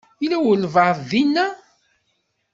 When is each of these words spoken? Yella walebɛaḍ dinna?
Yella 0.21 0.37
walebɛaḍ 0.45 0.97
dinna? 1.09 1.47